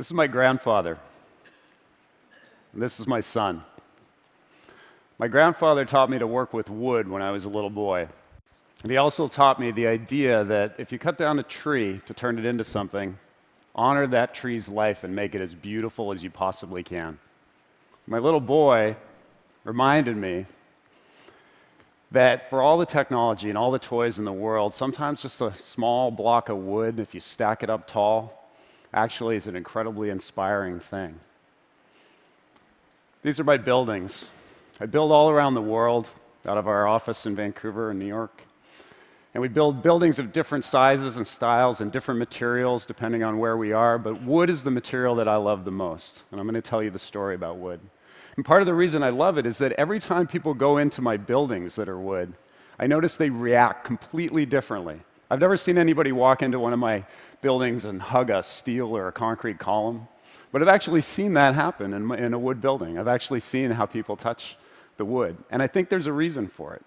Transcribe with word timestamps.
This 0.00 0.06
is 0.06 0.14
my 0.14 0.28
grandfather. 0.28 0.96
And 2.72 2.80
this 2.80 3.00
is 3.00 3.06
my 3.06 3.20
son. 3.20 3.64
My 5.18 5.28
grandfather 5.28 5.84
taught 5.84 6.08
me 6.08 6.18
to 6.18 6.26
work 6.26 6.54
with 6.54 6.70
wood 6.70 7.06
when 7.06 7.20
I 7.20 7.32
was 7.32 7.44
a 7.44 7.50
little 7.50 7.68
boy. 7.68 8.08
And 8.82 8.90
he 8.90 8.96
also 8.96 9.28
taught 9.28 9.60
me 9.60 9.72
the 9.72 9.86
idea 9.86 10.42
that 10.44 10.76
if 10.78 10.90
you 10.90 10.98
cut 10.98 11.18
down 11.18 11.38
a 11.38 11.42
tree 11.42 12.00
to 12.06 12.14
turn 12.14 12.38
it 12.38 12.46
into 12.46 12.64
something, 12.64 13.18
honor 13.74 14.06
that 14.06 14.32
tree's 14.32 14.70
life 14.70 15.04
and 15.04 15.14
make 15.14 15.34
it 15.34 15.42
as 15.42 15.52
beautiful 15.52 16.12
as 16.12 16.22
you 16.22 16.30
possibly 16.30 16.82
can. 16.82 17.18
My 18.06 18.20
little 18.20 18.40
boy 18.40 18.96
reminded 19.64 20.16
me 20.16 20.46
that 22.10 22.48
for 22.48 22.62
all 22.62 22.78
the 22.78 22.86
technology 22.86 23.50
and 23.50 23.58
all 23.58 23.70
the 23.70 23.78
toys 23.78 24.18
in 24.18 24.24
the 24.24 24.32
world, 24.32 24.72
sometimes 24.72 25.20
just 25.20 25.42
a 25.42 25.52
small 25.52 26.10
block 26.10 26.48
of 26.48 26.56
wood, 26.56 26.98
if 26.98 27.14
you 27.14 27.20
stack 27.20 27.62
it 27.62 27.68
up 27.68 27.86
tall, 27.86 28.39
actually 28.92 29.36
is 29.36 29.46
an 29.46 29.56
incredibly 29.56 30.10
inspiring 30.10 30.80
thing. 30.80 31.20
These 33.22 33.38
are 33.38 33.44
my 33.44 33.56
buildings. 33.56 34.28
I 34.80 34.86
build 34.86 35.12
all 35.12 35.30
around 35.30 35.54
the 35.54 35.62
world 35.62 36.10
out 36.46 36.56
of 36.56 36.66
our 36.66 36.86
office 36.86 37.26
in 37.26 37.36
Vancouver 37.36 37.90
and 37.90 37.98
New 37.98 38.06
York. 38.06 38.42
And 39.32 39.40
we 39.40 39.48
build 39.48 39.82
buildings 39.82 40.18
of 40.18 40.32
different 40.32 40.64
sizes 40.64 41.16
and 41.16 41.26
styles 41.26 41.80
and 41.80 41.92
different 41.92 42.18
materials 42.18 42.84
depending 42.84 43.22
on 43.22 43.38
where 43.38 43.56
we 43.56 43.72
are, 43.72 43.98
but 43.98 44.22
wood 44.22 44.50
is 44.50 44.64
the 44.64 44.70
material 44.70 45.14
that 45.16 45.28
I 45.28 45.36
love 45.36 45.64
the 45.64 45.70
most. 45.70 46.22
And 46.30 46.40
I'm 46.40 46.46
going 46.46 46.60
to 46.60 46.68
tell 46.68 46.82
you 46.82 46.90
the 46.90 46.98
story 46.98 47.34
about 47.34 47.58
wood. 47.58 47.80
And 48.36 48.44
part 48.44 48.62
of 48.62 48.66
the 48.66 48.74
reason 48.74 49.02
I 49.02 49.10
love 49.10 49.38
it 49.38 49.46
is 49.46 49.58
that 49.58 49.72
every 49.72 50.00
time 50.00 50.26
people 50.26 50.54
go 50.54 50.78
into 50.78 51.02
my 51.02 51.16
buildings 51.16 51.76
that 51.76 51.88
are 51.88 52.00
wood, 52.00 52.32
I 52.78 52.86
notice 52.86 53.16
they 53.16 53.30
react 53.30 53.84
completely 53.84 54.46
differently. 54.46 55.00
I've 55.30 55.38
never 55.38 55.56
seen 55.56 55.78
anybody 55.78 56.10
walk 56.10 56.42
into 56.42 56.58
one 56.58 56.72
of 56.72 56.80
my 56.80 57.04
buildings 57.40 57.84
and 57.84 58.02
hug 58.02 58.30
a 58.30 58.42
steel 58.42 58.96
or 58.96 59.06
a 59.06 59.12
concrete 59.12 59.60
column, 59.60 60.08
but 60.50 60.60
I've 60.60 60.68
actually 60.68 61.02
seen 61.02 61.34
that 61.34 61.54
happen 61.54 61.94
in, 61.94 62.10
in 62.12 62.34
a 62.34 62.38
wood 62.38 62.60
building. 62.60 62.98
I've 62.98 63.06
actually 63.06 63.38
seen 63.38 63.70
how 63.70 63.86
people 63.86 64.16
touch 64.16 64.56
the 64.96 65.04
wood. 65.04 65.36
And 65.50 65.62
I 65.62 65.68
think 65.68 65.88
there's 65.88 66.08
a 66.08 66.12
reason 66.12 66.48
for 66.48 66.74
it. 66.74 66.84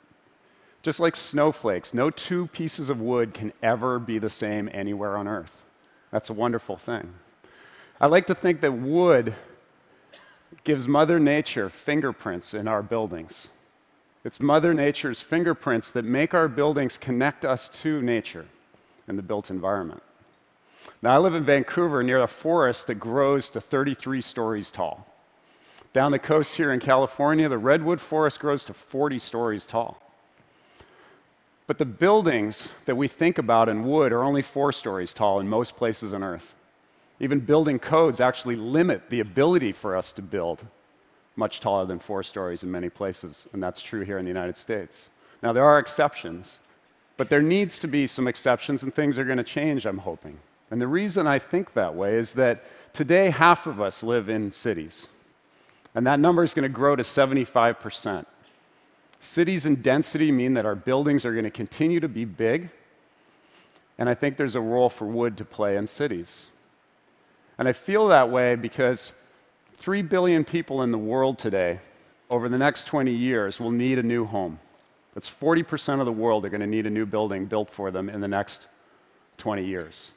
Just 0.81 0.99
like 0.99 1.15
snowflakes, 1.15 1.93
no 1.93 2.09
two 2.09 2.47
pieces 2.47 2.89
of 2.89 2.99
wood 2.99 3.33
can 3.33 3.53
ever 3.63 3.97
be 3.97 4.19
the 4.19 4.29
same 4.29 4.69
anywhere 4.73 5.15
on 5.15 5.29
earth. 5.29 5.61
That's 6.11 6.29
a 6.29 6.33
wonderful 6.33 6.75
thing. 6.75 7.13
I 8.01 8.07
like 8.07 8.27
to 8.27 8.35
think 8.35 8.59
that 8.59 8.73
wood 8.73 9.33
gives 10.65 10.85
Mother 10.85 11.19
Nature 11.19 11.69
fingerprints 11.69 12.53
in 12.53 12.67
our 12.67 12.83
buildings. 12.83 13.47
It's 14.25 14.39
Mother 14.39 14.73
Nature's 14.73 15.19
fingerprints 15.19 15.91
that 15.91 16.05
make 16.05 16.33
our 16.33 16.47
buildings 16.47 16.97
connect 16.97 17.43
us 17.43 17.67
to 17.81 18.01
nature 18.01 18.45
and 19.05 19.17
the 19.17 19.23
built 19.23 19.49
environment. 19.49 20.01
Now, 21.01 21.15
I 21.15 21.17
live 21.17 21.35
in 21.35 21.43
Vancouver 21.43 22.03
near 22.03 22.21
a 22.21 22.27
forest 22.27 22.87
that 22.87 22.95
grows 22.95 23.49
to 23.49 23.59
33 23.59 24.21
stories 24.21 24.71
tall. 24.71 25.05
Down 25.91 26.13
the 26.13 26.19
coast 26.19 26.55
here 26.55 26.71
in 26.71 26.79
California, 26.79 27.49
the 27.49 27.57
redwood 27.57 27.99
forest 27.99 28.39
grows 28.39 28.63
to 28.65 28.73
40 28.73 29.19
stories 29.19 29.65
tall. 29.65 30.01
But 31.67 31.77
the 31.77 31.85
buildings 31.85 32.71
that 32.85 32.95
we 32.95 33.09
think 33.09 33.37
about 33.37 33.67
in 33.67 33.83
wood 33.83 34.13
are 34.13 34.23
only 34.23 34.41
four 34.41 34.71
stories 34.71 35.13
tall 35.13 35.41
in 35.41 35.49
most 35.49 35.75
places 35.75 36.13
on 36.13 36.23
Earth. 36.23 36.55
Even 37.19 37.41
building 37.41 37.77
codes 37.77 38.21
actually 38.21 38.55
limit 38.55 39.09
the 39.09 39.19
ability 39.19 39.73
for 39.73 39.97
us 39.97 40.13
to 40.13 40.21
build 40.21 40.65
much 41.35 41.59
taller 41.59 41.85
than 41.85 41.99
four 41.99 42.23
stories 42.23 42.63
in 42.63 42.71
many 42.71 42.89
places, 42.89 43.47
and 43.53 43.61
that's 43.61 43.81
true 43.81 44.01
here 44.01 44.17
in 44.17 44.25
the 44.25 44.29
United 44.29 44.57
States. 44.57 45.09
Now, 45.41 45.51
there 45.51 45.65
are 45.65 45.79
exceptions, 45.79 46.59
but 47.17 47.29
there 47.29 47.41
needs 47.41 47.79
to 47.79 47.87
be 47.87 48.07
some 48.07 48.27
exceptions, 48.27 48.83
and 48.83 48.93
things 48.93 49.17
are 49.17 49.25
going 49.25 49.37
to 49.37 49.43
change, 49.43 49.85
I'm 49.85 49.99
hoping. 49.99 50.39
And 50.71 50.81
the 50.81 50.87
reason 50.87 51.27
I 51.27 51.39
think 51.39 51.73
that 51.73 51.95
way 51.95 52.15
is 52.15 52.33
that 52.33 52.63
today 52.93 53.29
half 53.29 53.67
of 53.67 53.81
us 53.81 54.03
live 54.03 54.29
in 54.29 54.51
cities. 54.51 55.07
And 55.95 56.07
that 56.07 56.19
number 56.19 56.43
is 56.43 56.53
going 56.53 56.63
to 56.63 56.69
grow 56.69 56.95
to 56.95 57.03
75%. 57.03 58.25
Cities 59.19 59.65
and 59.65 59.83
density 59.83 60.31
mean 60.31 60.53
that 60.55 60.65
our 60.65 60.75
buildings 60.75 61.25
are 61.25 61.31
going 61.31 61.43
to 61.43 61.51
continue 61.51 61.99
to 61.99 62.09
be 62.09 62.25
big. 62.25 62.69
And 63.97 64.09
I 64.09 64.15
think 64.15 64.37
there's 64.37 64.55
a 64.55 64.61
role 64.61 64.89
for 64.89 65.05
wood 65.05 65.37
to 65.37 65.45
play 65.45 65.77
in 65.77 65.87
cities. 65.87 66.47
And 67.57 67.67
I 67.67 67.73
feel 67.73 68.07
that 68.07 68.31
way 68.31 68.55
because 68.55 69.13
3 69.73 70.01
billion 70.03 70.43
people 70.43 70.81
in 70.81 70.91
the 70.91 70.97
world 70.97 71.37
today, 71.37 71.79
over 72.29 72.47
the 72.49 72.57
next 72.57 72.85
20 72.85 73.11
years, 73.11 73.59
will 73.59 73.71
need 73.71 73.99
a 73.99 74.03
new 74.03 74.25
home. 74.25 74.59
That's 75.13 75.29
40% 75.29 75.99
of 75.99 76.05
the 76.05 76.11
world 76.11 76.45
are 76.45 76.49
going 76.49 76.61
to 76.61 76.67
need 76.67 76.85
a 76.85 76.89
new 76.89 77.05
building 77.05 77.45
built 77.45 77.69
for 77.69 77.91
them 77.91 78.09
in 78.09 78.21
the 78.21 78.27
next 78.27 78.67
20 79.37 79.65
years. 79.65 80.11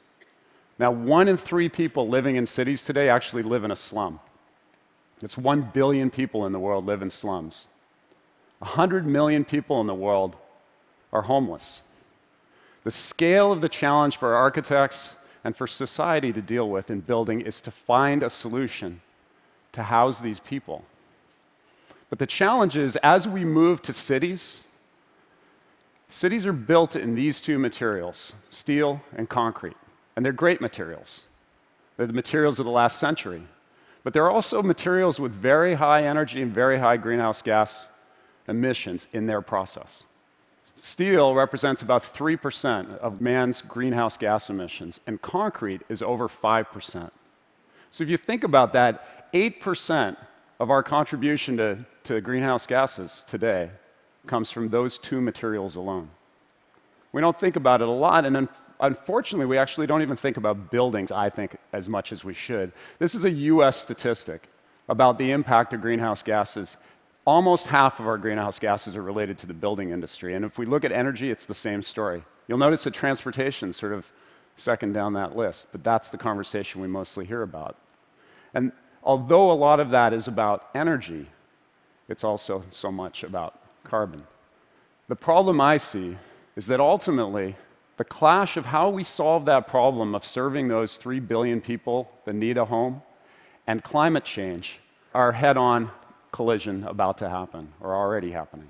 Now, 0.79 0.91
one 0.91 1.27
in 1.27 1.37
three 1.37 1.69
people 1.69 2.07
living 2.07 2.35
in 2.35 2.45
cities 2.45 2.83
today 2.83 3.09
actually 3.09 3.43
live 3.43 3.63
in 3.63 3.71
a 3.71 3.75
slum. 3.75 4.19
It's 5.21 5.37
1 5.37 5.71
billion 5.73 6.09
people 6.09 6.45
in 6.45 6.51
the 6.51 6.59
world 6.59 6.85
live 6.85 7.01
in 7.01 7.09
slums. 7.09 7.67
100 8.59 9.05
million 9.05 9.43
people 9.43 9.81
in 9.81 9.87
the 9.87 9.95
world 9.95 10.35
are 11.11 11.23
homeless. 11.23 11.81
The 12.83 12.91
scale 12.91 13.51
of 13.51 13.61
the 13.61 13.69
challenge 13.69 14.17
for 14.17 14.35
architects 14.35 15.15
and 15.43 15.55
for 15.55 15.67
society 15.67 16.31
to 16.33 16.41
deal 16.41 16.69
with 16.69 16.89
in 16.89 17.01
building 17.01 17.41
is 17.41 17.61
to 17.61 17.71
find 17.71 18.23
a 18.23 18.29
solution 18.29 19.01
to 19.77 19.83
house 19.83 20.19
these 20.19 20.39
people. 20.39 20.83
But 22.09 22.17
the 22.17 22.25
challenge 22.25 22.75
is 22.75 22.95
as 22.97 23.27
we 23.27 23.45
move 23.45 23.83
to 23.83 23.93
cities, 23.93 24.63
cities 26.09 26.47
are 26.47 26.53
built 26.53 26.95
in 26.95 27.13
these 27.13 27.39
two 27.41 27.59
materials 27.59 28.33
steel 28.49 29.01
and 29.15 29.29
concrete. 29.29 29.77
And 30.15 30.25
they're 30.25 30.33
great 30.33 30.61
materials. 30.61 31.25
They're 31.95 32.07
the 32.07 32.13
materials 32.13 32.57
of 32.57 32.65
the 32.65 32.71
last 32.71 32.99
century. 32.99 33.43
But 34.03 34.13
they're 34.13 34.31
also 34.31 34.63
materials 34.63 35.19
with 35.19 35.31
very 35.31 35.75
high 35.75 36.07
energy 36.07 36.41
and 36.41 36.51
very 36.51 36.79
high 36.79 36.97
greenhouse 36.97 37.43
gas 37.43 37.87
emissions 38.47 39.07
in 39.11 39.27
their 39.27 39.41
process. 39.43 40.05
Steel 40.73 41.35
represents 41.35 41.83
about 41.83 42.01
3% 42.01 42.97
of 42.97 43.21
man's 43.21 43.61
greenhouse 43.61 44.17
gas 44.17 44.49
emissions, 44.49 44.99
and 45.05 45.21
concrete 45.21 45.81
is 45.87 46.01
over 46.01 46.27
5%. 46.27 47.11
So 47.91 48.03
if 48.03 48.09
you 48.09 48.17
think 48.17 48.43
about 48.43 48.73
that, 48.73 49.16
8% 49.33 50.17
of 50.59 50.69
our 50.69 50.83
contribution 50.83 51.57
to, 51.57 51.85
to 52.05 52.21
greenhouse 52.21 52.67
gases 52.67 53.25
today 53.27 53.69
comes 54.25 54.51
from 54.51 54.69
those 54.69 54.97
two 54.97 55.21
materials 55.21 55.75
alone. 55.75 56.09
We 57.11 57.21
don't 57.21 57.39
think 57.39 57.55
about 57.55 57.81
it 57.81 57.87
a 57.87 57.91
lot, 57.91 58.25
and 58.25 58.49
unfortunately, 58.79 59.45
we 59.45 59.57
actually 59.57 59.87
don't 59.87 60.01
even 60.01 60.17
think 60.17 60.37
about 60.37 60.71
buildings, 60.71 61.11
I 61.11 61.29
think, 61.29 61.57
as 61.73 61.87
much 61.87 62.11
as 62.11 62.23
we 62.23 62.33
should. 62.33 62.71
This 62.99 63.15
is 63.15 63.25
a 63.25 63.31
US 63.31 63.77
statistic 63.77 64.49
about 64.89 65.17
the 65.17 65.31
impact 65.31 65.73
of 65.73 65.81
greenhouse 65.81 66.23
gases. 66.23 66.77
Almost 67.25 67.67
half 67.67 67.99
of 67.99 68.07
our 68.07 68.17
greenhouse 68.17 68.59
gases 68.59 68.95
are 68.95 69.01
related 69.01 69.37
to 69.39 69.47
the 69.47 69.53
building 69.53 69.89
industry. 69.89 70.33
And 70.33 70.45
if 70.45 70.57
we 70.57 70.65
look 70.65 70.85
at 70.85 70.91
energy, 70.91 71.29
it's 71.29 71.45
the 71.45 71.53
same 71.53 71.81
story. 71.81 72.23
You'll 72.47 72.57
notice 72.57 72.83
that 72.85 72.93
transportation 72.93 73.73
sort 73.73 73.93
of 73.93 74.11
second 74.55 74.93
down 74.93 75.13
that 75.13 75.35
list, 75.35 75.67
but 75.71 75.83
that's 75.83 76.09
the 76.09 76.17
conversation 76.17 76.81
we 76.81 76.87
mostly 76.87 77.25
hear 77.25 77.41
about. 77.41 77.77
And 78.53 78.71
although 79.07 79.49
a 79.49 79.53
lot 79.53 79.79
of 79.79 79.89
that 79.91 80.11
is 80.11 80.27
about 80.27 80.67
energy, 80.75 81.27
it's 82.09 82.25
also 82.25 82.61
so 82.71 82.91
much 82.91 83.23
about 83.23 83.57
carbon. 83.85 84.21
The 85.07 85.15
problem 85.15 85.61
I 85.61 85.77
see 85.77 86.17
is 86.57 86.67
that 86.67 86.81
ultimately 86.81 87.55
the 87.95 88.03
clash 88.03 88.57
of 88.57 88.65
how 88.65 88.89
we 88.89 89.03
solve 89.03 89.45
that 89.45 89.65
problem 89.65 90.13
of 90.13 90.25
serving 90.25 90.67
those 90.67 90.97
3 90.97 91.21
billion 91.21 91.61
people 91.61 92.11
that 92.25 92.35
need 92.35 92.57
a 92.57 92.65
home 92.65 93.01
and 93.65 93.81
climate 93.81 94.25
change 94.25 94.79
are 95.13 95.31
head 95.31 95.55
on 95.55 95.89
collision 96.33 96.83
about 96.83 97.17
to 97.19 97.29
happen 97.29 97.69
or 97.79 97.95
already 97.95 98.31
happening. 98.31 98.67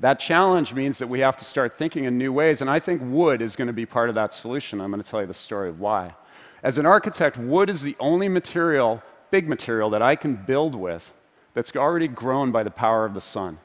That 0.00 0.18
challenge 0.18 0.74
means 0.74 0.98
that 0.98 1.08
we 1.08 1.20
have 1.20 1.36
to 1.36 1.44
start 1.44 1.78
thinking 1.78 2.04
in 2.04 2.18
new 2.18 2.32
ways, 2.32 2.60
and 2.60 2.68
I 2.68 2.78
think 2.80 3.00
wood 3.04 3.40
is 3.40 3.56
going 3.56 3.68
to 3.68 3.72
be 3.72 3.86
part 3.86 4.08
of 4.08 4.14
that 4.16 4.32
solution. 4.32 4.80
I'm 4.80 4.90
going 4.90 5.02
to 5.02 5.08
tell 5.08 5.20
you 5.20 5.26
the 5.26 5.34
story 5.34 5.68
of 5.68 5.80
why. 5.80 6.14
As 6.62 6.78
an 6.78 6.86
architect, 6.86 7.36
wood 7.36 7.70
is 7.70 7.82
the 7.82 7.96
only 8.00 8.28
material, 8.28 9.02
big 9.30 9.48
material, 9.48 9.90
that 9.90 10.02
I 10.02 10.16
can 10.16 10.34
build 10.34 10.74
with 10.74 11.14
that's 11.54 11.74
already 11.76 12.08
grown 12.08 12.50
by 12.50 12.64
the 12.64 12.70
power 12.70 13.04
of 13.04 13.14
the 13.14 13.20
sun. 13.20 13.58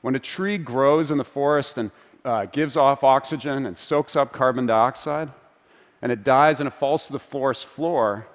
When 0.00 0.14
a 0.14 0.20
tree 0.20 0.58
grows 0.58 1.10
in 1.10 1.18
the 1.18 1.24
forest 1.24 1.78
and 1.78 1.90
uh, 2.24 2.46
gives 2.46 2.76
off 2.76 3.02
oxygen 3.02 3.66
and 3.66 3.76
soaks 3.76 4.14
up 4.14 4.32
carbon 4.32 4.66
dioxide, 4.66 5.32
and 6.00 6.12
it 6.12 6.22
dies 6.22 6.60
and 6.60 6.68
it 6.68 6.72
falls 6.72 7.06
to 7.06 7.12
the 7.12 7.18
forest 7.18 7.66
floor, 7.66 8.28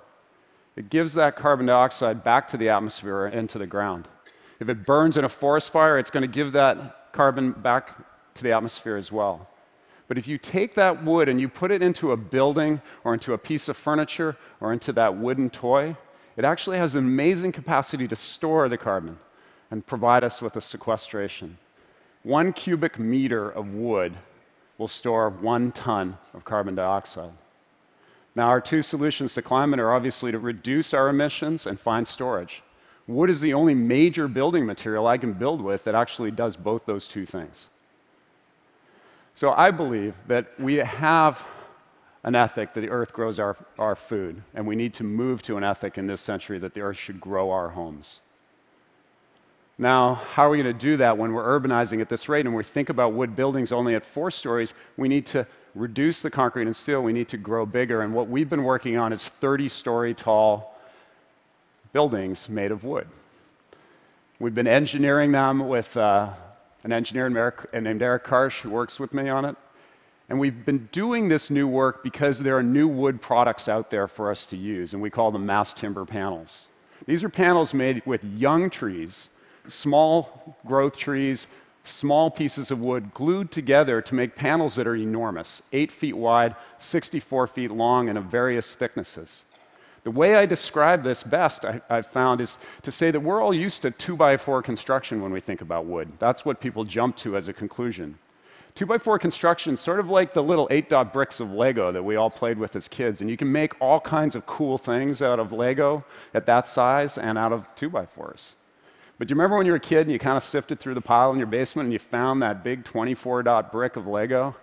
it 0.75 0.89
gives 0.89 1.13
that 1.13 1.35
carbon 1.35 1.67
dioxide 1.67 2.23
back 2.23 2.47
to 2.49 2.57
the 2.57 2.69
atmosphere 2.69 3.23
and 3.23 3.35
into 3.35 3.57
the 3.57 3.67
ground. 3.67 4.07
If 4.61 4.69
it 4.69 4.85
burns 4.85 5.17
in 5.17 5.25
a 5.25 5.29
forest 5.29 5.71
fire, 5.71 5.97
it's 5.97 6.11
going 6.11 6.21
to 6.21 6.27
give 6.27 6.51
that 6.51 7.11
carbon 7.13 7.51
back 7.51 7.97
to 8.35 8.43
the 8.43 8.51
atmosphere 8.51 8.95
as 8.95 9.11
well. 9.11 9.49
But 10.07 10.19
if 10.19 10.27
you 10.27 10.37
take 10.37 10.75
that 10.75 11.03
wood 11.03 11.27
and 11.27 11.41
you 11.41 11.49
put 11.49 11.71
it 11.71 11.81
into 11.81 12.11
a 12.11 12.17
building 12.17 12.79
or 13.03 13.15
into 13.15 13.33
a 13.33 13.39
piece 13.39 13.67
of 13.69 13.75
furniture 13.75 14.37
or 14.59 14.71
into 14.71 14.93
that 14.93 15.17
wooden 15.17 15.49
toy, 15.49 15.97
it 16.37 16.45
actually 16.45 16.77
has 16.77 16.93
an 16.93 16.99
amazing 17.03 17.53
capacity 17.53 18.07
to 18.07 18.15
store 18.15 18.69
the 18.69 18.77
carbon 18.77 19.17
and 19.71 19.87
provide 19.87 20.23
us 20.23 20.43
with 20.43 20.55
a 20.55 20.61
sequestration. 20.61 21.57
One 22.21 22.53
cubic 22.53 22.99
meter 22.99 23.49
of 23.49 23.73
wood 23.73 24.13
will 24.77 24.87
store 24.87 25.27
one 25.29 25.71
ton 25.71 26.19
of 26.35 26.45
carbon 26.45 26.75
dioxide. 26.75 27.33
Now, 28.35 28.49
our 28.49 28.61
two 28.61 28.83
solutions 28.83 29.33
to 29.33 29.41
climate 29.41 29.79
are 29.79 29.91
obviously 29.91 30.31
to 30.31 30.37
reduce 30.37 30.93
our 30.93 31.09
emissions 31.09 31.65
and 31.65 31.79
find 31.79 32.07
storage. 32.07 32.61
Wood 33.11 33.29
is 33.29 33.41
the 33.41 33.53
only 33.53 33.73
major 33.73 34.27
building 34.27 34.65
material 34.65 35.05
I 35.05 35.17
can 35.17 35.33
build 35.33 35.61
with 35.61 35.83
that 35.83 35.95
actually 35.95 36.31
does 36.31 36.55
both 36.55 36.85
those 36.85 37.07
two 37.07 37.25
things. 37.25 37.67
So 39.33 39.51
I 39.51 39.71
believe 39.71 40.15
that 40.27 40.59
we 40.59 40.75
have 40.75 41.45
an 42.23 42.35
ethic 42.35 42.73
that 42.73 42.81
the 42.81 42.89
earth 42.89 43.11
grows 43.11 43.39
our, 43.39 43.57
our 43.77 43.95
food, 43.95 44.43
and 44.53 44.65
we 44.65 44.75
need 44.75 44.93
to 44.95 45.03
move 45.03 45.41
to 45.43 45.57
an 45.57 45.63
ethic 45.63 45.97
in 45.97 46.07
this 46.07 46.21
century 46.21 46.57
that 46.59 46.73
the 46.73 46.81
earth 46.81 46.97
should 46.97 47.19
grow 47.19 47.51
our 47.51 47.69
homes. 47.69 48.21
Now, 49.77 50.13
how 50.13 50.45
are 50.45 50.49
we 50.49 50.61
going 50.61 50.73
to 50.77 50.79
do 50.79 50.97
that 50.97 51.17
when 51.17 51.33
we're 51.33 51.59
urbanizing 51.59 52.01
at 52.01 52.09
this 52.09 52.29
rate 52.29 52.45
and 52.45 52.55
we 52.55 52.63
think 52.63 52.89
about 52.89 53.13
wood 53.13 53.35
buildings 53.35 53.71
only 53.71 53.95
at 53.95 54.05
four 54.05 54.29
stories? 54.29 54.73
We 54.95 55.09
need 55.09 55.25
to 55.27 55.47
reduce 55.73 56.21
the 56.21 56.29
concrete 56.29 56.65
and 56.65 56.75
steel, 56.75 57.01
we 57.01 57.13
need 57.13 57.29
to 57.29 57.37
grow 57.37 57.65
bigger. 57.65 58.03
And 58.03 58.13
what 58.13 58.29
we've 58.29 58.49
been 58.49 58.63
working 58.63 58.97
on 58.97 59.11
is 59.11 59.25
30 59.25 59.67
story 59.69 60.13
tall 60.13 60.70
buildings 61.93 62.49
made 62.49 62.71
of 62.71 62.83
wood. 62.83 63.07
We've 64.39 64.55
been 64.55 64.67
engineering 64.67 65.31
them 65.31 65.67
with 65.67 65.95
uh, 65.97 66.33
an 66.83 66.91
engineer 66.91 67.29
named 67.29 68.01
Eric 68.01 68.23
Karsh 68.23 68.61
who 68.61 68.69
works 68.69 68.99
with 68.99 69.13
me 69.13 69.29
on 69.29 69.45
it. 69.45 69.55
And 70.29 70.39
we've 70.39 70.65
been 70.65 70.87
doing 70.93 71.27
this 71.27 71.49
new 71.49 71.67
work 71.67 72.03
because 72.03 72.39
there 72.39 72.57
are 72.57 72.63
new 72.63 72.87
wood 72.87 73.21
products 73.21 73.67
out 73.67 73.91
there 73.91 74.07
for 74.07 74.31
us 74.31 74.45
to 74.47 74.57
use, 74.57 74.93
and 74.93 75.01
we 75.01 75.09
call 75.09 75.29
them 75.29 75.45
mass 75.45 75.73
timber 75.73 76.05
panels. 76.05 76.69
These 77.05 77.23
are 77.23 77.29
panels 77.29 77.73
made 77.73 78.01
with 78.05 78.23
young 78.23 78.69
trees, 78.69 79.29
small 79.67 80.57
growth 80.65 80.97
trees, 80.97 81.47
small 81.83 82.31
pieces 82.31 82.71
of 82.71 82.79
wood 82.79 83.13
glued 83.13 83.51
together 83.51 84.01
to 84.01 84.15
make 84.15 84.35
panels 84.35 84.75
that 84.75 84.87
are 84.87 84.95
enormous, 84.95 85.61
eight 85.73 85.91
feet 85.91 86.15
wide, 86.15 86.55
64 86.77 87.47
feet 87.47 87.71
long, 87.71 88.07
and 88.07 88.17
of 88.17 88.25
various 88.25 88.73
thicknesses. 88.75 89.43
The 90.03 90.11
way 90.11 90.35
I 90.35 90.47
describe 90.47 91.03
this 91.03 91.21
best, 91.21 91.63
I, 91.63 91.81
have 91.89 92.07
found, 92.07 92.41
is 92.41 92.57
to 92.81 92.91
say 92.91 93.11
that 93.11 93.19
we're 93.19 93.41
all 93.41 93.53
used 93.53 93.83
to 93.83 93.91
two 93.91 94.15
by 94.15 94.35
four 94.35 94.63
construction 94.63 95.21
when 95.21 95.31
we 95.31 95.39
think 95.39 95.61
about 95.61 95.85
wood. 95.85 96.13
That's 96.17 96.43
what 96.43 96.59
people 96.59 96.85
jump 96.85 97.15
to 97.17 97.37
as 97.37 97.47
a 97.47 97.53
conclusion. 97.53 98.17
Two 98.73 98.85
by 98.85 98.97
four 98.97 99.19
construction, 99.19 99.77
sort 99.77 99.99
of 99.99 100.09
like 100.09 100.33
the 100.33 100.41
little 100.41 100.67
eight 100.71 100.89
dot 100.89 101.13
bricks 101.13 101.39
of 101.39 101.51
Lego 101.51 101.91
that 101.91 102.03
we 102.03 102.15
all 102.15 102.29
played 102.29 102.57
with 102.57 102.75
as 102.75 102.87
kids. 102.87 103.21
And 103.21 103.29
you 103.29 103.37
can 103.37 103.51
make 103.51 103.79
all 103.79 103.99
kinds 103.99 104.35
of 104.35 104.45
cool 104.45 104.77
things 104.77 105.21
out 105.21 105.39
of 105.39 105.51
Lego 105.51 106.03
at 106.33 106.45
that 106.45 106.67
size 106.67 107.17
and 107.17 107.37
out 107.37 107.51
of 107.51 107.67
two 107.75 107.89
by 107.89 108.05
fours. 108.05 108.55
But 109.19 109.27
do 109.27 109.33
you 109.33 109.35
remember 109.35 109.57
when 109.57 109.67
you 109.67 109.73
were 109.73 109.77
a 109.77 109.79
kid 109.79 110.01
and 110.01 110.11
you 110.11 110.17
kind 110.17 110.37
of 110.37 110.43
sifted 110.43 110.79
through 110.79 110.95
the 110.95 111.01
pile 111.01 111.31
in 111.31 111.37
your 111.37 111.47
basement 111.47 111.85
and 111.85 111.93
you 111.93 111.99
found 111.99 112.41
that 112.41 112.63
big 112.63 112.85
24 112.85 113.43
dot 113.43 113.71
brick 113.71 113.97
of 113.97 114.07
Lego? 114.07 114.55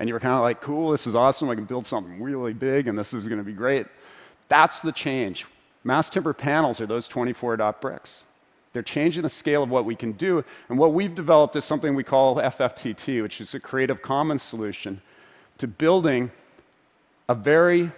And 0.00 0.08
you 0.08 0.14
were 0.14 0.20
kind 0.20 0.34
of 0.34 0.40
like, 0.40 0.62
cool, 0.62 0.90
this 0.90 1.06
is 1.06 1.14
awesome. 1.14 1.50
I 1.50 1.54
can 1.54 1.66
build 1.66 1.86
something 1.86 2.20
really 2.20 2.54
big 2.54 2.88
and 2.88 2.98
this 2.98 3.12
is 3.12 3.28
going 3.28 3.38
to 3.38 3.44
be 3.44 3.52
great. 3.52 3.86
That's 4.50 4.82
the 4.82 4.92
change. 4.92 5.46
Mass 5.84 6.10
timber 6.10 6.34
panels 6.34 6.80
are 6.82 6.86
those 6.86 7.08
24 7.08 7.56
dot 7.56 7.80
bricks. 7.80 8.24
They're 8.72 8.82
changing 8.82 9.22
the 9.22 9.30
scale 9.30 9.62
of 9.62 9.70
what 9.70 9.84
we 9.84 9.96
can 9.96 10.12
do. 10.12 10.44
And 10.68 10.78
what 10.78 10.92
we've 10.92 11.14
developed 11.14 11.56
is 11.56 11.64
something 11.64 11.94
we 11.94 12.04
call 12.04 12.36
FFTT, 12.36 13.22
which 13.22 13.40
is 13.40 13.54
a 13.54 13.60
Creative 13.60 14.00
Commons 14.02 14.42
solution 14.42 15.00
to 15.58 15.66
building 15.66 16.30
a 17.28 17.34
very 17.34 17.90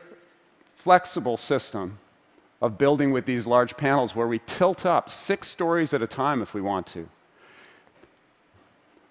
flexible 0.76 1.36
system 1.36 1.98
of 2.60 2.78
building 2.78 3.12
with 3.12 3.26
these 3.26 3.46
large 3.46 3.76
panels 3.76 4.14
where 4.14 4.28
we 4.28 4.40
tilt 4.46 4.86
up 4.86 5.10
six 5.10 5.48
stories 5.48 5.92
at 5.92 6.02
a 6.02 6.06
time 6.06 6.42
if 6.42 6.54
we 6.54 6.60
want 6.60 6.86
to. 6.86 7.08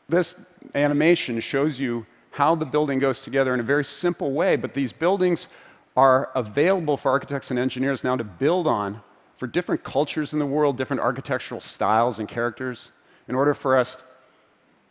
This 0.08 0.36
animation 0.74 1.40
shows 1.40 1.80
you 1.80 2.06
how 2.32 2.56
the 2.56 2.66
building 2.66 3.00
goes 3.00 3.22
together 3.22 3.54
in 3.54 3.60
a 3.60 3.64
very 3.64 3.84
simple 3.84 4.32
way, 4.32 4.56
but 4.56 4.74
these 4.74 4.94
buildings 4.94 5.48
are 5.96 6.30
available 6.36 6.98
for 6.98 7.12
architects 7.12 7.52
and 7.52 7.60
engineers 7.60 8.04
now 8.04 8.16
to 8.16 8.24
build 8.24 8.68
on 8.68 9.02
for 9.38 9.48
different 9.48 9.84
cultures 9.84 10.34
in 10.34 10.40
the 10.40 10.46
world, 10.46 10.78
different 10.78 11.02
architectural 11.02 11.60
styles 11.60 12.20
and 12.20 12.28
characters, 12.28 12.92
in 13.28 13.36
order 13.36 13.54
for 13.54 13.78
us 13.78 14.04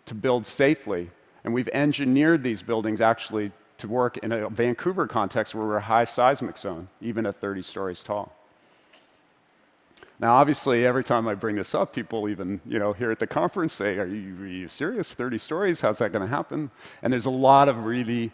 to 0.06 0.14
build 0.14 0.44
safely. 0.44 1.10
And 1.44 1.54
we've 1.54 1.68
engineered 1.68 2.42
these 2.42 2.62
buildings 2.62 3.00
actually 3.00 3.52
to 3.78 3.88
work 3.88 4.18
in 4.18 4.32
a 4.32 4.48
Vancouver 4.50 5.06
context 5.06 5.54
where 5.54 5.66
we're 5.66 5.76
a 5.76 5.82
high 5.82 6.04
seismic 6.04 6.58
zone, 6.58 6.88
even 7.00 7.24
at 7.26 7.40
30 7.40 7.62
stories 7.62 8.02
tall. 8.02 8.34
Now, 10.18 10.34
obviously, 10.34 10.84
every 10.84 11.02
time 11.02 11.26
I 11.28 11.34
bring 11.34 11.56
this 11.56 11.74
up, 11.74 11.94
people 11.94 12.28
even, 12.28 12.60
you 12.66 12.78
know, 12.78 12.92
here 12.92 13.10
at 13.10 13.20
the 13.20 13.26
conference 13.26 13.72
say, 13.72 13.96
are 13.96 14.06
you, 14.06 14.36
are 14.42 14.46
you 14.46 14.68
serious? 14.68 15.14
30 15.14 15.38
stories? 15.38 15.80
How's 15.80 15.98
that 15.98 16.12
going 16.12 16.28
to 16.28 16.28
happen? 16.28 16.70
And 17.02 17.10
there's 17.10 17.24
a 17.24 17.30
lot 17.30 17.70
of 17.70 17.86
really 17.86 18.30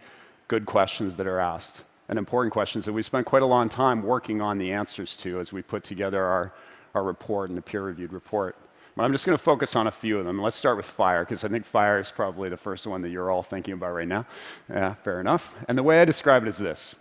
good 0.49 0.67
questions 0.67 1.15
that 1.17 1.29
are 1.29 1.39
asked 1.39 1.85
and 2.09 2.19
important 2.19 2.53
questions 2.53 2.85
that 2.85 2.93
we 2.93 3.03
spent 3.03 3.27
quite 3.27 3.43
a 3.43 3.47
long 3.47 3.69
time 3.69 4.03
working 4.03 4.41
on 4.41 4.59
the 4.59 4.73
answers 4.73 5.17
to 5.19 5.41
as 5.41 5.53
we 5.53 5.63
put 5.63 5.85
together 5.85 6.23
our, 6.23 6.53
our 6.95 7.03
report 7.03 7.49
and 7.49 7.59
the 7.59 7.63
peer-reviewed 7.63 8.13
report. 8.13 8.57
But 8.97 9.05
I'm 9.05 9.13
just 9.13 9.27
going 9.27 9.37
to 9.37 9.43
focus 9.43 9.77
on 9.77 9.87
a 9.87 9.91
few 9.91 10.19
of 10.19 10.25
them. 10.25 10.41
Let's 10.41 10.57
start 10.57 10.77
with 10.77 10.87
fire, 10.87 11.25
because 11.25 11.45
I 11.45 11.49
think 11.49 11.67
fire 11.67 11.99
is 11.99 12.11
probably 12.11 12.49
the 12.49 12.57
first 12.57 12.87
one 12.87 13.03
that 13.03 13.11
you're 13.11 13.31
all 13.31 13.43
thinking 13.43 13.75
about 13.75 13.93
right 13.93 14.09
now. 14.09 14.25
Yeah, 14.71 14.95
fair 14.95 15.21
enough. 15.21 15.55
And 15.69 15.77
the 15.77 15.83
way 15.83 16.01
I 16.01 16.05
describe 16.05 16.43
it 16.45 16.49
is 16.49 16.59
this. 16.59 16.95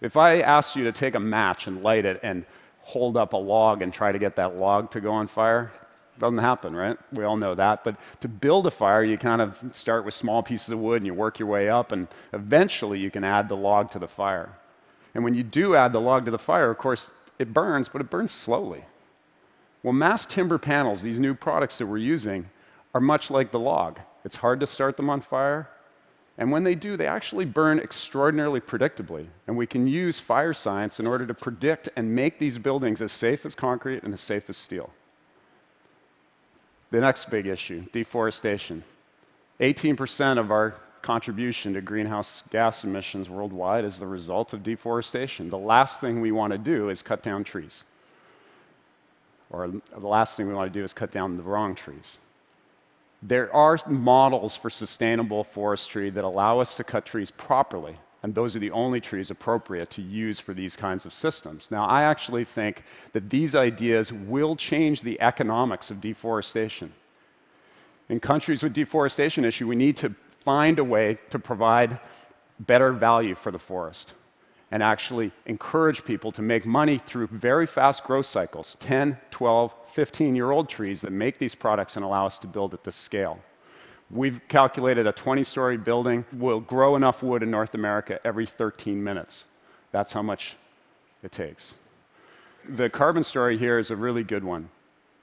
If 0.00 0.16
I 0.16 0.40
asked 0.40 0.76
you 0.76 0.84
to 0.84 0.92
take 0.92 1.14
a 1.14 1.20
match 1.20 1.66
and 1.66 1.82
light 1.82 2.04
it 2.04 2.20
and 2.22 2.44
hold 2.82 3.16
up 3.16 3.32
a 3.32 3.36
log 3.36 3.80
and 3.82 3.92
try 3.92 4.12
to 4.12 4.18
get 4.18 4.36
that 4.36 4.56
log 4.56 4.90
to 4.90 5.00
go 5.00 5.12
on 5.12 5.26
fire. 5.26 5.72
Doesn't 6.18 6.38
happen, 6.38 6.76
right? 6.76 6.98
We 7.12 7.24
all 7.24 7.36
know 7.36 7.54
that. 7.54 7.84
But 7.84 7.96
to 8.20 8.28
build 8.28 8.66
a 8.66 8.70
fire, 8.70 9.02
you 9.02 9.16
kind 9.18 9.40
of 9.40 9.62
start 9.72 10.04
with 10.04 10.14
small 10.14 10.42
pieces 10.42 10.68
of 10.70 10.78
wood 10.78 10.98
and 10.98 11.06
you 11.06 11.14
work 11.14 11.38
your 11.38 11.48
way 11.48 11.68
up, 11.68 11.92
and 11.92 12.08
eventually 12.32 12.98
you 12.98 13.10
can 13.10 13.24
add 13.24 13.48
the 13.48 13.56
log 13.56 13.90
to 13.92 13.98
the 13.98 14.08
fire. 14.08 14.50
And 15.14 15.24
when 15.24 15.34
you 15.34 15.42
do 15.42 15.74
add 15.74 15.92
the 15.92 16.00
log 16.00 16.24
to 16.26 16.30
the 16.30 16.38
fire, 16.38 16.70
of 16.70 16.78
course, 16.78 17.10
it 17.38 17.52
burns, 17.52 17.88
but 17.88 18.00
it 18.00 18.10
burns 18.10 18.32
slowly. 18.32 18.84
Well, 19.82 19.92
mass 19.92 20.24
timber 20.26 20.58
panels, 20.58 21.02
these 21.02 21.18
new 21.18 21.34
products 21.34 21.78
that 21.78 21.86
we're 21.86 21.98
using, 21.98 22.50
are 22.94 23.00
much 23.00 23.30
like 23.30 23.50
the 23.50 23.58
log. 23.58 24.00
It's 24.24 24.36
hard 24.36 24.60
to 24.60 24.66
start 24.66 24.96
them 24.96 25.10
on 25.10 25.22
fire, 25.22 25.68
and 26.38 26.50
when 26.50 26.64
they 26.64 26.74
do, 26.74 26.96
they 26.96 27.06
actually 27.06 27.44
burn 27.44 27.78
extraordinarily 27.78 28.60
predictably. 28.60 29.28
And 29.46 29.56
we 29.56 29.66
can 29.66 29.86
use 29.86 30.18
fire 30.18 30.54
science 30.54 30.98
in 30.98 31.06
order 31.06 31.26
to 31.26 31.34
predict 31.34 31.88
and 31.94 32.14
make 32.14 32.38
these 32.38 32.58
buildings 32.58 33.02
as 33.02 33.12
safe 33.12 33.44
as 33.44 33.54
concrete 33.54 34.02
and 34.02 34.14
as 34.14 34.20
safe 34.20 34.48
as 34.48 34.56
steel. 34.56 34.90
The 36.92 37.00
next 37.00 37.30
big 37.30 37.46
issue 37.46 37.86
deforestation. 37.90 38.84
18% 39.60 40.38
of 40.38 40.50
our 40.50 40.74
contribution 41.00 41.72
to 41.72 41.80
greenhouse 41.80 42.44
gas 42.50 42.84
emissions 42.84 43.30
worldwide 43.30 43.84
is 43.86 43.98
the 43.98 44.06
result 44.06 44.52
of 44.52 44.62
deforestation. 44.62 45.48
The 45.48 45.56
last 45.56 46.02
thing 46.02 46.20
we 46.20 46.32
want 46.32 46.52
to 46.52 46.58
do 46.58 46.90
is 46.90 47.00
cut 47.00 47.22
down 47.22 47.44
trees. 47.44 47.84
Or 49.48 49.68
the 49.68 50.06
last 50.06 50.36
thing 50.36 50.46
we 50.46 50.54
want 50.54 50.70
to 50.70 50.78
do 50.78 50.84
is 50.84 50.92
cut 50.92 51.10
down 51.10 51.38
the 51.38 51.42
wrong 51.42 51.74
trees. 51.74 52.18
There 53.22 53.52
are 53.54 53.78
models 53.88 54.54
for 54.54 54.68
sustainable 54.68 55.44
forestry 55.44 56.10
that 56.10 56.24
allow 56.24 56.60
us 56.60 56.76
to 56.76 56.84
cut 56.84 57.06
trees 57.06 57.30
properly, 57.30 57.96
and 58.22 58.34
those 58.34 58.54
are 58.54 58.60
the 58.60 58.70
only 58.70 59.00
trees 59.00 59.30
appropriate 59.30 59.90
to 59.90 60.02
use 60.02 60.38
for 60.38 60.54
these 60.54 60.76
kinds 60.76 61.04
of 61.04 61.12
systems. 61.12 61.70
Now, 61.70 61.86
I 61.86 62.02
actually 62.02 62.44
think 62.44 62.84
that 63.12 63.30
these 63.30 63.54
ideas 63.54 64.12
will 64.12 64.54
change 64.54 65.02
the 65.02 65.20
economics 65.20 65.90
of 65.90 66.00
deforestation. 66.00 66.92
In 68.08 68.20
countries 68.20 68.62
with 68.62 68.72
deforestation 68.72 69.44
issue, 69.44 69.66
we 69.66 69.76
need 69.76 69.96
to 69.98 70.14
find 70.44 70.78
a 70.78 70.84
way 70.84 71.16
to 71.30 71.38
provide 71.38 71.98
better 72.60 72.92
value 72.92 73.34
for 73.34 73.50
the 73.50 73.58
forest 73.58 74.12
and 74.70 74.82
actually 74.82 75.32
encourage 75.46 76.04
people 76.04 76.32
to 76.32 76.42
make 76.42 76.64
money 76.64 76.98
through 76.98 77.26
very 77.26 77.66
fast 77.66 78.04
growth 78.04 78.26
cycles 78.26 78.76
10, 78.80 79.18
12, 79.30 79.74
15 79.92 80.34
year 80.34 80.50
old 80.50 80.68
trees 80.68 81.00
that 81.02 81.12
make 81.12 81.38
these 81.38 81.54
products 81.54 81.96
and 81.96 82.04
allow 82.04 82.24
us 82.26 82.38
to 82.38 82.46
build 82.46 82.72
at 82.72 82.84
this 82.84 82.96
scale. 82.96 83.40
We've 84.12 84.46
calculated 84.48 85.06
a 85.06 85.12
20 85.12 85.42
story 85.42 85.78
building 85.78 86.26
will 86.34 86.60
grow 86.60 86.96
enough 86.96 87.22
wood 87.22 87.42
in 87.42 87.50
North 87.50 87.72
America 87.72 88.20
every 88.24 88.44
13 88.44 89.02
minutes. 89.02 89.46
That's 89.90 90.12
how 90.12 90.20
much 90.20 90.56
it 91.22 91.32
takes. 91.32 91.74
The 92.68 92.90
carbon 92.90 93.24
story 93.24 93.56
here 93.56 93.78
is 93.78 93.90
a 93.90 93.96
really 93.96 94.22
good 94.22 94.44
one. 94.44 94.68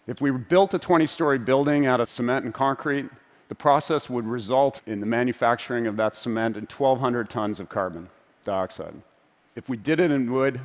If 0.07 0.21
we 0.21 0.31
built 0.31 0.73
a 0.73 0.79
20 0.79 1.05
story 1.05 1.37
building 1.37 1.85
out 1.85 2.01
of 2.01 2.09
cement 2.09 2.45
and 2.45 2.53
concrete, 2.53 3.05
the 3.47 3.55
process 3.55 4.09
would 4.09 4.25
result 4.25 4.81
in 4.87 4.99
the 4.99 5.05
manufacturing 5.05 5.85
of 5.85 5.95
that 5.97 6.15
cement 6.15 6.57
in 6.57 6.63
1,200 6.63 7.29
tons 7.29 7.59
of 7.59 7.69
carbon 7.69 8.09
dioxide. 8.43 8.95
If 9.55 9.69
we 9.69 9.77
did 9.77 9.99
it 9.99 10.09
in 10.09 10.31
wood, 10.31 10.61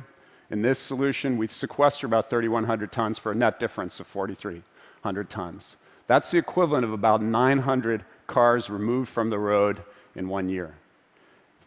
in 0.49 0.63
this 0.63 0.79
solution, 0.79 1.37
we'd 1.37 1.51
sequester 1.51 2.07
about 2.07 2.31
3,100 2.31 2.91
tons 2.91 3.19
for 3.19 3.31
a 3.31 3.35
net 3.35 3.59
difference 3.59 3.99
of 3.99 4.07
4,300 4.07 5.29
tons. 5.29 5.75
That's 6.07 6.31
the 6.31 6.37
equivalent 6.37 6.85
of 6.85 6.93
about 6.93 7.21
900 7.21 8.05
cars 8.27 8.69
removed 8.69 9.09
from 9.09 9.29
the 9.29 9.39
road 9.39 9.81
in 10.15 10.29
one 10.29 10.49
year. 10.49 10.75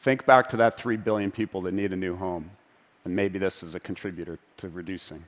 Think 0.01 0.27
back 0.27 0.49
to 0.51 0.57
that 0.59 0.77
3 0.77 0.97
billion 0.97 1.31
people 1.31 1.63
that 1.63 1.75
need 1.75 1.93
a 1.93 1.97
new 1.97 2.17
home, 2.17 2.51
and 3.05 3.17
maybe 3.17 3.39
this 3.39 3.63
is 3.63 3.75
a 3.75 3.81
contributor 3.81 4.39
to 4.59 4.69
reducing. 4.69 5.25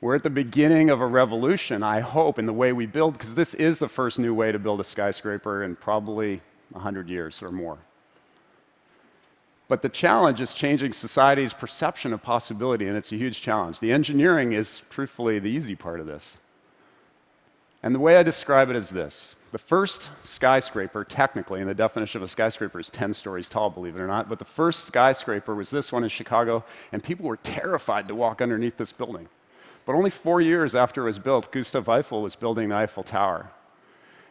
We're 0.00 0.16
at 0.16 0.22
the 0.22 0.30
beginning 0.30 0.90
of 0.90 1.00
a 1.00 1.06
revolution, 1.06 1.82
I 1.82 2.00
hope, 2.00 2.38
in 2.38 2.46
the 2.46 2.52
way 2.52 2.72
we 2.72 2.86
build, 2.86 3.14
because 3.14 3.34
this 3.34 3.54
is 3.54 3.78
the 3.78 3.88
first 3.88 4.18
new 4.18 4.34
way 4.34 4.50
to 4.50 4.58
build 4.58 4.80
a 4.80 4.84
skyscraper 4.84 5.62
in 5.62 5.76
probably 5.76 6.40
100 6.70 7.08
years 7.08 7.42
or 7.42 7.52
more. 7.52 7.78
But 9.68 9.82
the 9.82 9.88
challenge 9.88 10.40
is 10.40 10.54
changing 10.54 10.92
society's 10.92 11.54
perception 11.54 12.12
of 12.12 12.22
possibility, 12.22 12.88
and 12.88 12.96
it's 12.96 13.12
a 13.12 13.16
huge 13.16 13.40
challenge. 13.40 13.78
The 13.78 13.92
engineering 13.92 14.52
is, 14.52 14.82
truthfully, 14.90 15.38
the 15.38 15.48
easy 15.48 15.76
part 15.76 16.00
of 16.00 16.06
this. 16.06 16.38
And 17.82 17.94
the 17.94 17.98
way 17.98 18.16
I 18.16 18.22
describe 18.22 18.70
it 18.70 18.76
is 18.76 18.90
this 18.90 19.34
the 19.52 19.58
first 19.58 20.08
skyscraper, 20.24 21.04
technically, 21.04 21.60
and 21.60 21.68
the 21.68 21.74
definition 21.74 22.18
of 22.18 22.22
a 22.22 22.28
skyscraper 22.28 22.80
is 22.80 22.88
10 22.88 23.12
stories 23.12 23.50
tall, 23.50 23.68
believe 23.68 23.96
it 23.96 24.00
or 24.00 24.06
not, 24.06 24.28
but 24.28 24.38
the 24.38 24.46
first 24.46 24.86
skyscraper 24.86 25.54
was 25.54 25.68
this 25.68 25.92
one 25.92 26.02
in 26.02 26.08
Chicago, 26.08 26.64
and 26.90 27.04
people 27.04 27.26
were 27.26 27.36
terrified 27.36 28.08
to 28.08 28.14
walk 28.14 28.40
underneath 28.40 28.78
this 28.78 28.92
building. 28.92 29.28
But 29.84 29.94
only 29.94 30.10
four 30.10 30.40
years 30.40 30.74
after 30.74 31.02
it 31.02 31.06
was 31.06 31.18
built, 31.18 31.52
Gustav 31.52 31.88
Eiffel 31.88 32.22
was 32.22 32.34
building 32.34 32.70
the 32.70 32.76
Eiffel 32.76 33.02
Tower. 33.02 33.50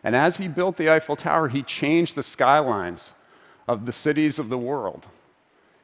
And 0.03 0.15
as 0.15 0.37
he 0.37 0.47
built 0.47 0.77
the 0.77 0.89
Eiffel 0.89 1.15
Tower, 1.15 1.49
he 1.49 1.61
changed 1.61 2.15
the 2.15 2.23
skylines 2.23 3.11
of 3.67 3.85
the 3.85 3.91
cities 3.91 4.39
of 4.39 4.49
the 4.49 4.57
world, 4.57 5.05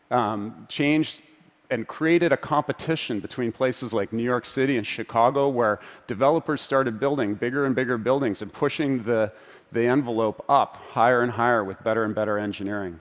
um, 0.09 0.65
changed 0.67 1.21
and 1.69 1.87
created 1.87 2.31
a 2.31 2.37
competition 2.37 3.19
between 3.19 3.51
places 3.51 3.93
like 3.93 4.13
New 4.13 4.23
York 4.23 4.45
City 4.45 4.77
and 4.77 4.87
Chicago 4.87 5.49
where 5.49 5.79
developers 6.07 6.61
started 6.61 6.99
building 6.99 7.35
bigger 7.35 7.65
and 7.65 7.75
bigger 7.75 7.97
buildings 7.97 8.41
and 8.41 8.51
pushing 8.51 9.03
the, 9.03 9.31
the 9.71 9.85
envelope 9.85 10.43
up 10.47 10.77
higher 10.91 11.21
and 11.21 11.31
higher 11.31 11.63
with 11.63 11.83
better 11.83 12.05
and 12.05 12.15
better 12.15 12.37
engineering. 12.37 12.99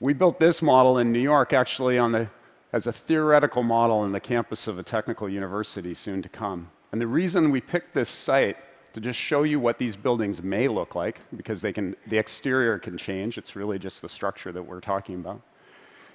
We 0.00 0.12
built 0.12 0.40
this 0.40 0.60
model 0.60 0.98
in 0.98 1.12
New 1.12 1.20
York 1.20 1.52
actually 1.52 1.98
on 1.98 2.12
the, 2.12 2.30
as 2.72 2.88
a 2.88 2.92
theoretical 2.92 3.62
model 3.62 4.04
in 4.04 4.10
the 4.10 4.20
campus 4.20 4.66
of 4.66 4.78
a 4.78 4.82
technical 4.82 5.28
university 5.28 5.94
soon 5.94 6.22
to 6.22 6.28
come. 6.28 6.70
And 6.90 7.00
the 7.00 7.06
reason 7.06 7.50
we 7.50 7.60
picked 7.60 7.94
this 7.94 8.08
site 8.08 8.56
to 8.94 9.00
just 9.00 9.18
show 9.18 9.44
you 9.44 9.60
what 9.60 9.78
these 9.78 9.96
buildings 9.96 10.42
may 10.42 10.68
look 10.68 10.94
like, 10.94 11.20
because 11.36 11.62
they 11.62 11.72
can, 11.72 11.96
the 12.08 12.18
exterior 12.18 12.78
can 12.78 12.98
change, 12.98 13.38
it's 13.38 13.56
really 13.56 13.78
just 13.78 14.02
the 14.02 14.08
structure 14.08 14.52
that 14.52 14.62
we're 14.62 14.80
talking 14.80 15.14
about. 15.14 15.40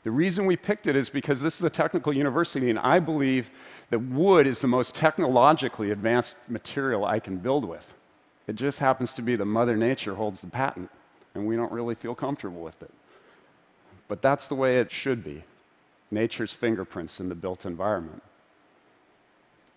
The 0.08 0.12
reason 0.12 0.46
we 0.46 0.56
picked 0.56 0.88
it 0.88 0.96
is 0.96 1.10
because 1.10 1.42
this 1.42 1.58
is 1.58 1.66
a 1.66 1.70
technical 1.70 2.16
university, 2.16 2.70
and 2.70 2.80
I 2.80 2.98
believe 2.98 3.50
that 3.90 4.00
wood 4.00 4.48
is 4.48 4.62
the 4.62 4.68
most 4.68 4.96
technologically 4.96 5.92
advanced 5.92 6.38
material 6.48 7.04
I 7.04 7.20
can 7.20 7.36
build 7.40 7.66
with. 7.66 7.94
It 8.48 8.56
just 8.56 8.80
happens 8.80 9.12
to 9.16 9.22
be 9.22 9.36
that 9.36 9.44
Mother 9.44 9.76
Nature 9.76 10.16
holds 10.16 10.40
the 10.40 10.48
patent, 10.48 10.90
and 11.36 11.46
we 11.46 11.58
don't 11.58 11.74
really 11.74 11.94
feel 11.94 12.16
comfortable 12.16 12.62
with 12.62 12.82
it. 12.82 12.94
But 14.08 14.22
that's 14.22 14.48
the 14.48 14.56
way 14.56 14.78
it 14.78 14.94
should 14.94 15.26
be 15.26 15.44
nature's 16.10 16.54
fingerprints 16.54 17.20
in 17.20 17.28
the 17.28 17.36
built 17.36 17.66
environment. 17.66 18.24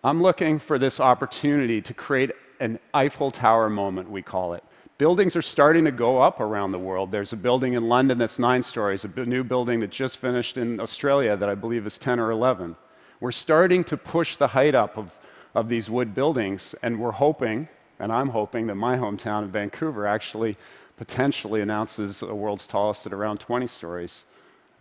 I'm 0.04 0.22
looking 0.22 0.60
for 0.60 0.78
this 0.78 1.00
opportunity 1.00 1.82
to 1.82 1.92
create 1.92 2.30
an 2.60 2.78
Eiffel 2.94 3.32
Tower 3.32 3.68
moment, 3.68 4.08
we 4.08 4.22
call 4.22 4.54
it. 4.54 4.62
Buildings 5.00 5.35
are 5.35 5.40
starting 5.40 5.87
to 5.87 5.92
go 5.92 6.21
up 6.21 6.40
around 6.40 6.73
the 6.73 6.78
world. 6.78 7.11
There's 7.11 7.33
a 7.33 7.37
building 7.37 7.73
in 7.73 7.88
London 7.88 8.19
that's 8.19 8.38
nine 8.38 8.62
stories, 8.62 9.02
a 9.02 9.09
new 9.25 9.42
building 9.42 9.80
that 9.80 9.88
just 9.88 10.19
finished 10.19 10.59
in 10.59 10.78
Australia 10.78 11.38
that 11.38 11.49
I 11.49 11.54
believe 11.54 11.87
is 11.87 11.97
10 11.97 12.21
or 12.21 12.30
11. 12.30 12.76
We're 13.19 13.33
starting 13.33 13.83
to 13.85 13.97
push 13.97 14.37
the 14.37 14.49
height 14.49 14.75
up 14.75 14.99
of, 14.99 15.11
of 15.54 15.71
these 15.71 15.88
wood 15.88 16.14
buildings, 16.14 16.75
and 16.83 17.00
we're 17.00 17.12
hoping, 17.12 17.66
and 17.99 18.12
I'm 18.12 18.28
hoping, 18.28 18.66
that 18.66 18.75
my 18.75 18.99
hometown 18.99 19.42
of 19.42 19.49
Vancouver 19.49 20.07
actually 20.07 20.59
potentially 20.99 21.62
announces 21.62 22.21
the 22.21 22.35
world's 22.35 22.66
tallest 22.66 23.07
at 23.07 23.14
around 23.14 23.40
20 23.40 23.69
stories 23.69 24.26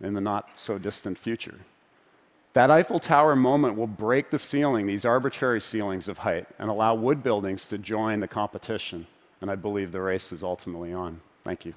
in 0.02 0.12
the 0.12 0.20
not 0.20 0.50
so 0.54 0.76
distant 0.76 1.16
future. 1.16 1.60
That 2.52 2.70
Eiffel 2.70 3.00
Tower 3.00 3.36
moment 3.36 3.74
will 3.74 3.86
break 3.86 4.28
the 4.28 4.38
ceiling, 4.38 4.86
these 4.86 5.06
arbitrary 5.06 5.62
ceilings 5.62 6.08
of 6.08 6.18
height, 6.18 6.46
and 6.58 6.68
allow 6.68 6.94
wood 6.94 7.22
buildings 7.22 7.66
to 7.68 7.78
join 7.78 8.20
the 8.20 8.28
competition 8.28 9.06
and 9.40 9.50
I 9.50 9.54
believe 9.54 9.92
the 9.92 10.00
race 10.00 10.32
is 10.32 10.42
ultimately 10.42 10.92
on. 10.92 11.20
Thank 11.44 11.64
you. 11.64 11.74